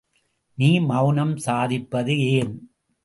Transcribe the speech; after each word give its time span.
நீ 0.57 0.69
மவுனம் 0.79 1.35
சாதிப்பது 1.35 2.15
ஏன்? 2.31 2.53